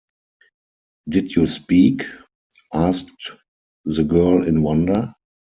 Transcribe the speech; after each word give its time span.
Did 1.09 1.35
you 1.35 1.45
speak? 1.45 2.07
asked 2.73 3.33
the 3.85 4.03
girl, 4.03 4.43
in 4.47 4.63
wonder. 4.63 5.13